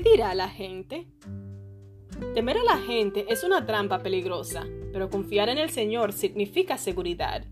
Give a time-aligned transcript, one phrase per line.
[0.00, 1.06] dirá la gente?
[2.34, 7.44] Temer a la gente es una trampa peligrosa, pero confiar en el Señor significa seguridad.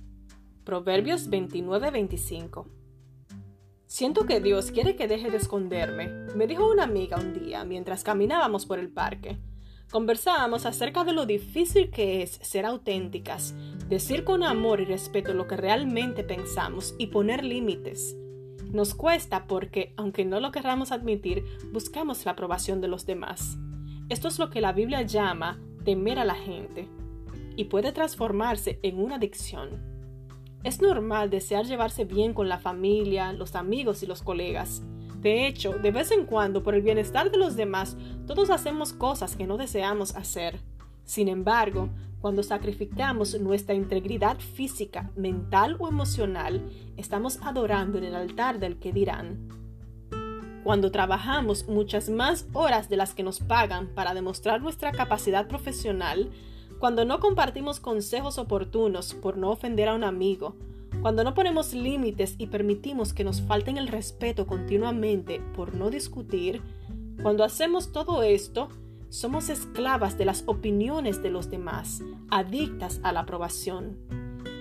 [0.65, 2.67] Proverbios 29-25
[3.87, 8.05] Siento que Dios quiere que deje de esconderme, me dijo una amiga un día mientras
[8.05, 9.37] caminábamos por el parque.
[9.91, 13.53] Conversábamos acerca de lo difícil que es ser auténticas,
[13.89, 18.17] decir con amor y respeto lo que realmente pensamos y poner límites.
[18.73, 23.59] Nos cuesta porque, aunque no lo querramos admitir, buscamos la aprobación de los demás.
[24.09, 26.89] Esto es lo que la Biblia llama temer a la gente
[27.57, 29.91] y puede transformarse en una adicción.
[30.63, 34.83] Es normal desear llevarse bien con la familia, los amigos y los colegas.
[35.21, 39.37] De hecho, de vez en cuando, por el bienestar de los demás, todos hacemos cosas
[39.37, 40.61] que no deseamos hacer.
[41.05, 46.63] Sin embargo, cuando sacrificamos nuestra integridad física, mental o emocional,
[46.97, 49.49] estamos adorando en el altar del que dirán.
[50.63, 56.31] Cuando trabajamos muchas más horas de las que nos pagan para demostrar nuestra capacidad profesional,
[56.79, 60.57] cuando no compartimos consejos oportunos por no ofender a un amigo,
[61.01, 66.61] cuando no ponemos límites y permitimos que nos falten el respeto continuamente por no discutir,
[67.23, 68.69] cuando hacemos todo esto,
[69.11, 73.99] somos esclavas de las opiniones de los demás, adictas a la aprobación.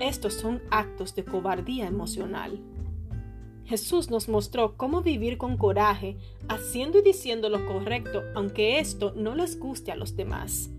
[0.02, 2.60] Estos son actos de cobardía emocional.
[3.66, 9.36] Jesús nos mostró cómo vivir con coraje, haciendo y diciendo lo correcto, aunque esto no
[9.36, 10.72] les guste a los demás.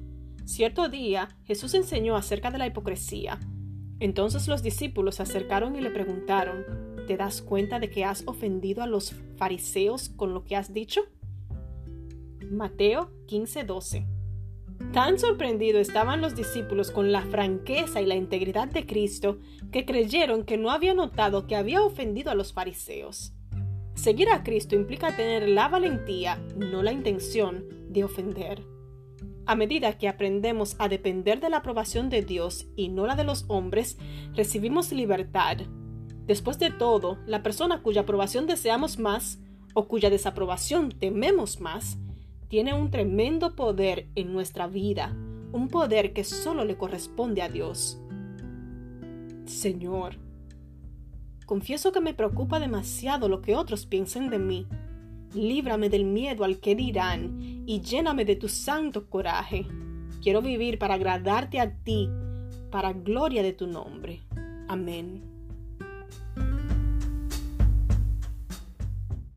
[0.45, 3.39] Cierto día, Jesús enseñó acerca de la hipocresía.
[4.01, 6.65] Entonces los discípulos se acercaron y le preguntaron,
[7.07, 11.03] ¿te das cuenta de que has ofendido a los fariseos con lo que has dicho?
[12.51, 14.07] Mateo 15:12
[14.93, 19.39] Tan sorprendidos estaban los discípulos con la franqueza y la integridad de Cristo
[19.71, 23.33] que creyeron que no había notado que había ofendido a los fariseos.
[23.95, 28.65] Seguir a Cristo implica tener la valentía, no la intención, de ofender.
[29.47, 33.25] A medida que aprendemos a depender de la aprobación de Dios y no la de
[33.25, 33.97] los hombres,
[34.35, 35.59] recibimos libertad.
[36.27, 39.39] Después de todo, la persona cuya aprobación deseamos más
[39.75, 41.99] o cuya desaprobación tememos más,
[42.51, 45.17] tiene un tremendo poder en nuestra vida,
[45.53, 48.03] un poder que solo le corresponde a Dios.
[49.47, 50.17] Señor,
[51.47, 54.67] confieso que me preocupa demasiado lo que otros piensen de mí.
[55.33, 59.65] Líbrame del miedo al que dirán y lléname de tu santo coraje.
[60.21, 62.11] Quiero vivir para agradarte a ti,
[62.73, 64.23] para gloria de tu nombre.
[64.67, 65.23] Amén.